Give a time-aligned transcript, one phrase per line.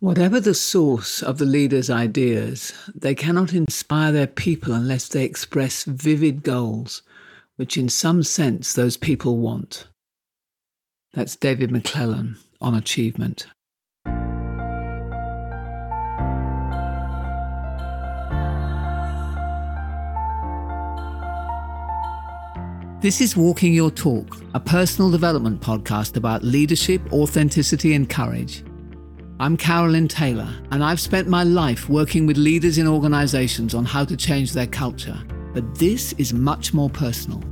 [0.00, 5.84] Whatever the source of the leader's ideas, they cannot inspire their people unless they express
[5.84, 7.02] vivid goals,
[7.56, 9.88] which in some sense those people want.
[11.12, 13.46] That's David McClelland on achievement.
[23.02, 28.64] This is Walking Your Talk, a personal development podcast about leadership, authenticity, and courage.
[29.40, 34.04] I'm Carolyn Taylor, and I've spent my life working with leaders in organizations on how
[34.04, 35.18] to change their culture.
[35.54, 37.42] But this is much more personal.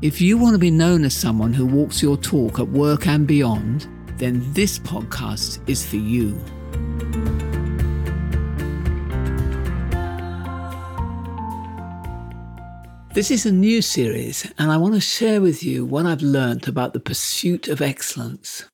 [0.00, 3.26] If you want to be known as someone who walks your talk at work and
[3.26, 6.32] beyond, then this podcast is for you.
[13.12, 16.68] This is a new series, and I want to share with you what I've learned
[16.68, 18.64] about the pursuit of excellence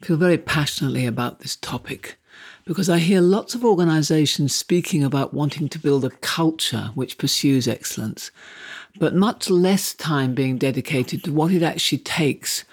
[0.00, 2.18] feel very passionately about this topic
[2.64, 7.66] because I hear lots of organizations speaking about wanting to build a culture which pursues
[7.66, 8.30] excellence,
[8.98, 12.64] but much less time being dedicated to what it actually takes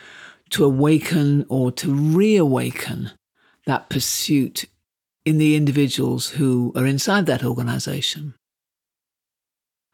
[0.50, 3.12] to awaken or to reawaken
[3.66, 4.66] that pursuit
[5.24, 8.36] in the individuals who are inside that organization.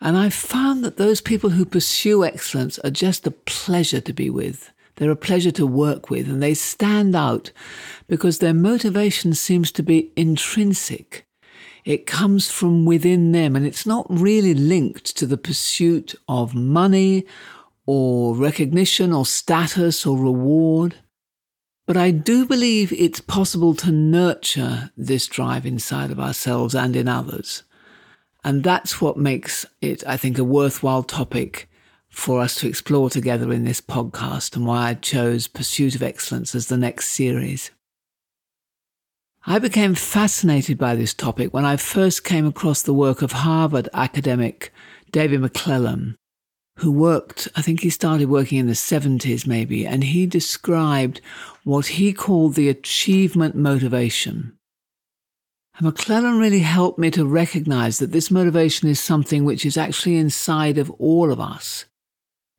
[0.01, 4.29] And I've found that those people who pursue excellence are just a pleasure to be
[4.29, 4.71] with.
[4.95, 7.51] They're a pleasure to work with and they stand out
[8.07, 11.25] because their motivation seems to be intrinsic.
[11.83, 17.25] It comes from within them and it's not really linked to the pursuit of money
[17.85, 20.95] or recognition or status or reward.
[21.87, 27.07] But I do believe it's possible to nurture this drive inside of ourselves and in
[27.07, 27.63] others.
[28.43, 31.67] And that's what makes it, I think, a worthwhile topic
[32.11, 36.53] for us to explore together in this podcast and why I chose Pursuit of Excellence
[36.53, 37.71] as the next series.
[39.47, 43.89] I became fascinated by this topic when I first came across the work of Harvard
[43.93, 44.71] academic
[45.11, 46.15] David McClelland,
[46.77, 51.21] who worked, I think he started working in the 70s maybe, and he described
[51.63, 54.57] what he called the achievement motivation.
[55.77, 60.17] And McClelland really helped me to recognize that this motivation is something which is actually
[60.17, 61.85] inside of all of us.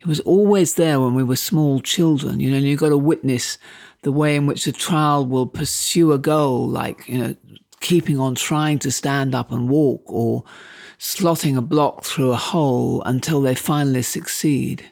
[0.03, 2.99] It was always there when we were small children, you know, and you've got to
[2.99, 3.57] witness
[4.03, 7.37] the way in which a child will pursue a goal, like, you know,
[7.79, 10.43] keeping on trying to stand up and walk or
[10.99, 14.91] slotting a block through a hole until they finally succeed.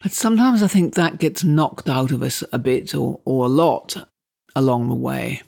[0.00, 3.50] But sometimes I think that gets knocked out of us a bit or, or a
[3.50, 4.08] lot
[4.56, 5.42] along the way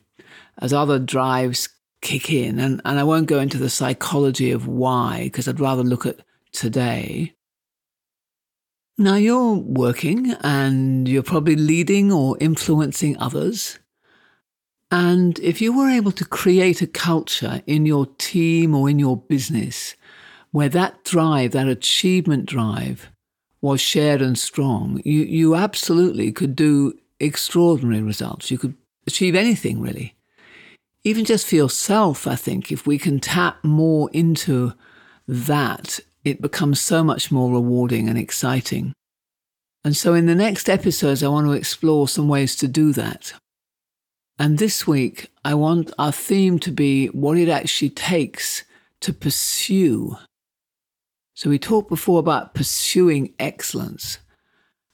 [0.58, 1.70] as other drives
[2.02, 2.58] kick in.
[2.58, 6.20] And, and I won't go into the psychology of why, because I'd rather look at
[6.52, 7.32] today.
[8.97, 13.81] Now you're working and you're probably leading or influencing others.
[14.91, 19.16] And if you were able to create a culture in your team or in your
[19.16, 19.97] business
[20.53, 23.10] where that drive, that achievement drive,
[23.60, 28.50] was shared and strong, you, you absolutely could do extraordinary results.
[28.50, 28.75] You could
[29.06, 30.15] achieve anything really.
[31.03, 34.72] Even just for yourself, I think, if we can tap more into
[35.26, 38.94] that it becomes so much more rewarding and exciting.
[39.84, 43.34] And so, in the next episodes, I want to explore some ways to do that.
[44.38, 48.64] And this week, I want our theme to be what it actually takes
[49.00, 50.16] to pursue.
[51.34, 54.18] So, we talked before about pursuing excellence.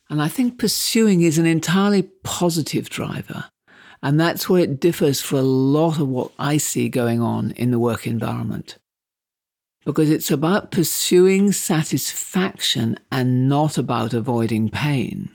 [0.08, 3.44] And I think pursuing is an entirely positive driver.
[4.02, 7.70] And that's where it differs for a lot of what I see going on in
[7.70, 8.76] the work environment
[9.84, 15.30] because it's about pursuing satisfaction and not about avoiding pain.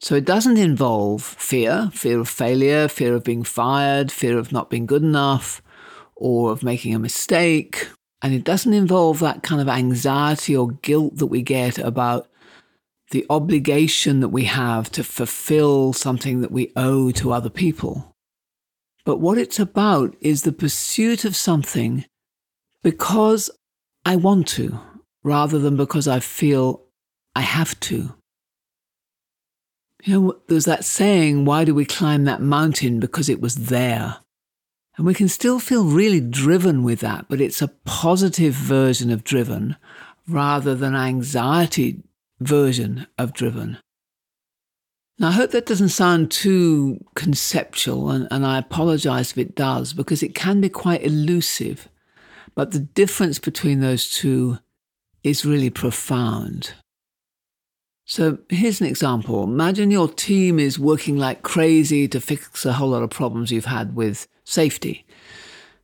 [0.00, 4.70] So it doesn't involve fear, fear of failure, fear of being fired, fear of not
[4.70, 5.62] being good enough,
[6.16, 7.88] or of making a mistake.
[8.22, 12.28] And it doesn't involve that kind of anxiety or guilt that we get about
[13.10, 18.12] the obligation that we have to fulfill something that we owe to other people.
[19.04, 22.04] But what it's about is the pursuit of something
[22.82, 23.50] because
[24.04, 24.80] I want to
[25.22, 26.82] rather than because I feel
[27.34, 28.14] I have to.
[30.04, 33.00] You know, there's that saying, why do we climb that mountain?
[33.00, 34.16] Because it was there.
[34.96, 39.24] And we can still feel really driven with that, but it's a positive version of
[39.24, 39.76] driven
[40.26, 42.02] rather than anxiety
[42.40, 43.78] version of driven.
[45.18, 49.92] Now, I hope that doesn't sound too conceptual, and, and I apologize if it does,
[49.92, 51.88] because it can be quite elusive.
[52.54, 54.58] But the difference between those two
[55.22, 56.74] is really profound.
[58.04, 59.44] So here's an example.
[59.44, 63.66] Imagine your team is working like crazy to fix a whole lot of problems you've
[63.66, 65.06] had with safety.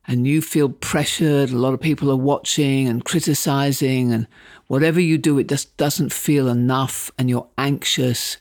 [0.09, 4.27] And you feel pressured, a lot of people are watching and criticizing, and
[4.67, 8.37] whatever you do, it just doesn't feel enough, and you're anxious.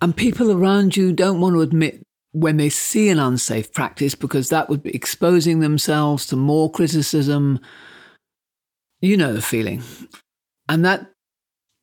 [0.00, 2.05] And people around you don't want to admit
[2.36, 7.58] when they see an unsafe practice because that would be exposing themselves to more criticism.
[9.00, 9.82] You know the feeling.
[10.68, 11.10] And that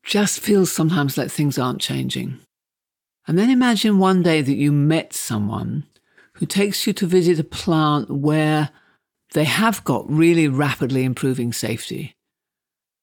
[0.04, 2.40] just feels sometimes like things aren't changing.
[3.28, 5.86] And then imagine one day that you met someone
[6.34, 8.70] who takes you to visit a plant where
[9.34, 12.16] they have got really rapidly improving safety.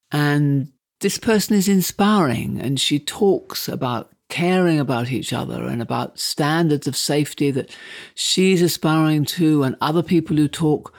[0.09, 0.71] And
[1.01, 6.87] this person is inspiring and she talks about caring about each other and about standards
[6.87, 7.69] of safety that
[8.15, 10.91] she's aspiring to, and other people who talk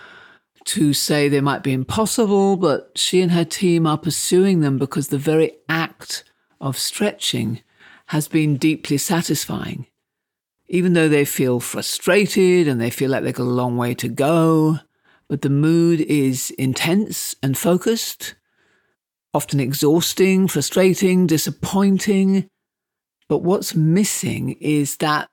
[0.66, 5.08] to say they might be impossible, but she and her team are pursuing them because
[5.08, 6.22] the very act
[6.60, 7.60] of stretching
[8.06, 9.86] has been deeply satisfying.
[10.68, 14.08] Even though they feel frustrated and they feel like they've got a long way to
[14.08, 14.78] go,
[15.26, 18.34] but the mood is intense and focused,
[19.34, 22.48] often exhausting, frustrating, disappointing,
[23.28, 25.28] but what's missing is that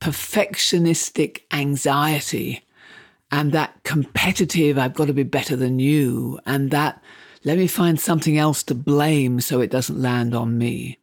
[0.00, 2.64] perfectionistic anxiety
[3.30, 7.02] and that competitive, I've got to be better than you, and that
[7.44, 10.98] let me find something else to blame so it doesn't land on me.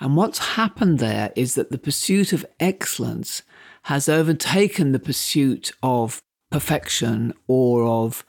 [0.00, 3.42] And what's happened there is that the pursuit of excellence
[3.84, 8.24] has overtaken the pursuit of perfection or of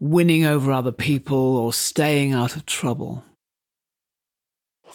[0.00, 3.24] winning over other people or staying out of trouble.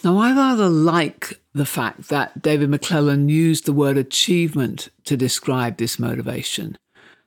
[0.04, 5.78] Now, I rather like the fact that David McClelland used the word achievement to describe
[5.78, 6.78] this motivation,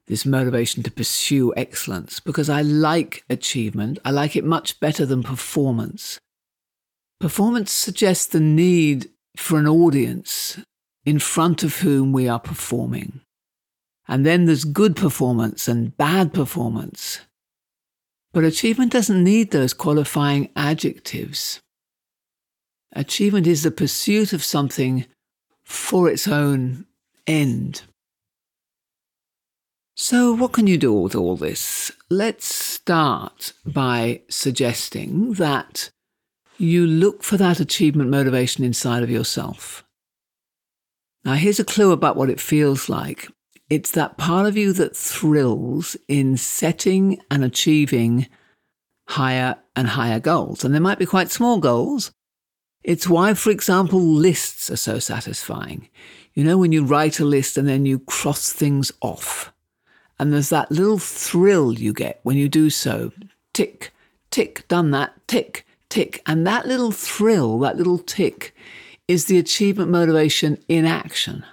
[0.06, 3.98] this motivation to pursue excellence, because I like achievement.
[4.04, 6.20] I like it much better than performance.
[7.18, 10.58] Performance suggests the need for an audience
[11.04, 13.20] in front of whom we are performing.
[14.06, 17.20] And then there's good performance and bad performance.
[18.32, 21.60] But achievement doesn't need those qualifying adjectives.
[22.92, 25.06] Achievement is the pursuit of something
[25.62, 26.86] for its own
[27.26, 27.82] end.
[29.94, 31.92] So, what can you do with all this?
[32.08, 35.90] Let's start by suggesting that
[36.58, 39.84] you look for that achievement motivation inside of yourself.
[41.24, 43.28] Now, here's a clue about what it feels like
[43.68, 48.26] it's that part of you that thrills in setting and achieving
[49.06, 50.64] higher and higher goals.
[50.64, 52.10] And they might be quite small goals,
[52.82, 55.88] it's why, for example, lists are so satisfying.
[56.34, 59.52] You know, when you write a list and then you cross things off,
[60.18, 63.12] and there's that little thrill you get when you do so
[63.54, 63.92] tick,
[64.30, 66.22] tick, done that, tick, tick.
[66.26, 68.54] And that little thrill, that little tick,
[69.08, 71.44] is the achievement motivation in action.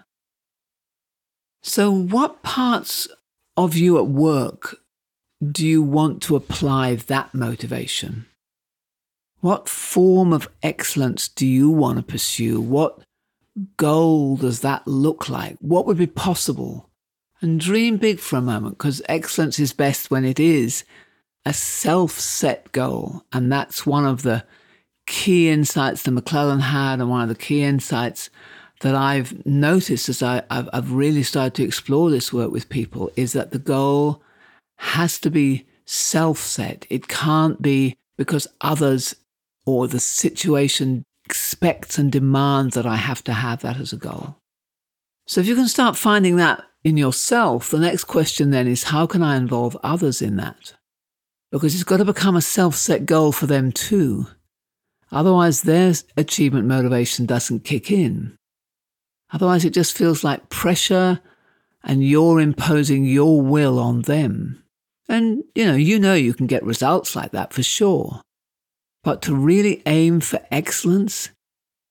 [1.63, 3.07] So, what parts
[3.55, 4.77] of you at work
[5.43, 8.27] do you want to apply that motivation?
[9.47, 12.59] What form of excellence do you want to pursue?
[12.59, 12.99] What
[13.77, 15.55] goal does that look like?
[15.61, 16.89] What would be possible?
[17.39, 20.83] And dream big for a moment because excellence is best when it is
[21.45, 23.23] a self set goal.
[23.31, 24.43] And that's one of the
[25.05, 28.29] key insights that McClelland had, and one of the key insights
[28.81, 33.11] that I've noticed as I, have I've really started to explore this work with people
[33.15, 34.21] is that the goal
[34.75, 36.85] has to be self set.
[36.89, 39.15] It can't be because others
[39.67, 44.37] or the situation expects and demands that I have to have that as a goal.
[45.27, 49.05] So if you can start finding that in yourself, the next question then is how
[49.05, 50.73] can I involve others in that?
[51.51, 54.27] Because it's got to become a self set goal for them too.
[55.11, 58.37] Otherwise, their achievement motivation doesn't kick in.
[59.33, 61.19] Otherwise, it just feels like pressure
[61.83, 64.63] and you're imposing your will on them.
[65.09, 68.21] And, you know, you know you can get results like that for sure.
[69.07, 71.29] But to really aim for excellence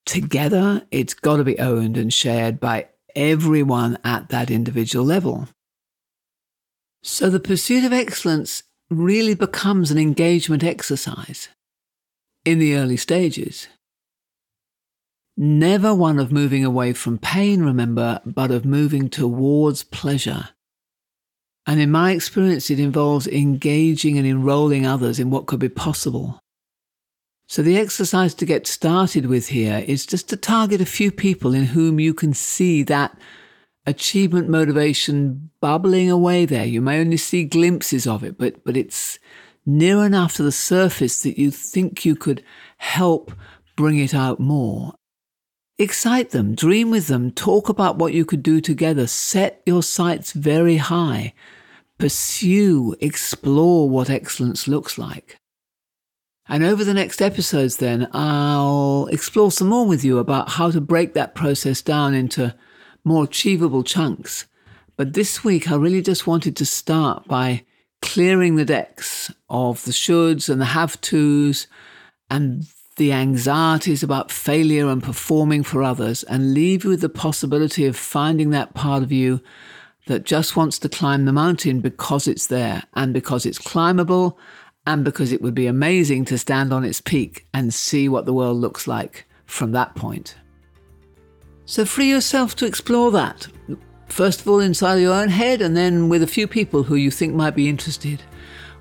[0.05, 5.49] together, it's got to be owned and shared by everyone at that individual level.
[7.03, 11.49] So the pursuit of excellence really becomes an engagement exercise
[12.45, 13.67] in the early stages.
[15.39, 20.51] Never one of moving away from pain, remember, but of moving towards pleasure.
[21.67, 26.43] And in my experience, it involves engaging and enrolling others in what could be possible.
[27.49, 31.55] So, the exercise to get started with here is just to target a few people
[31.55, 33.17] in whom you can see that
[33.87, 36.65] achievement motivation bubbling away there.
[36.65, 39.21] You may only see glimpses of it, but, but it's
[39.65, 42.43] near enough to the surface that you think you could
[42.79, 43.33] help
[43.77, 44.95] bring it out more.
[45.79, 50.33] Excite them, dream with them, talk about what you could do together, set your sights
[50.33, 51.35] very high,
[51.99, 55.39] pursue, explore what excellence looks like.
[56.49, 60.81] And over the next episodes, then, I'll explore some more with you about how to
[60.81, 62.55] break that process down into
[63.05, 64.47] more achievable chunks.
[64.97, 67.65] But this week, I really just wanted to start by
[68.01, 71.67] clearing the decks of the shoulds and the have tos
[72.31, 72.65] and
[72.97, 77.97] the anxieties about failure and performing for others and leave you with the possibility of
[77.97, 79.41] finding that part of you
[80.07, 84.39] that just wants to climb the mountain because it's there and because it's climbable
[84.87, 88.33] and because it would be amazing to stand on its peak and see what the
[88.33, 90.37] world looks like from that point.
[91.65, 93.49] So free yourself to explore that.
[94.07, 97.11] First of all, inside your own head, and then with a few people who you
[97.11, 98.23] think might be interested.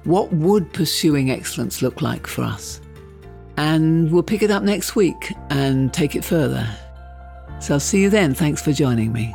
[0.04, 2.80] What would pursuing excellence look like for us?
[3.58, 6.68] And we'll pick it up next week and take it further.
[7.60, 8.36] So I'll see you then.
[8.36, 9.34] Thanks for joining me.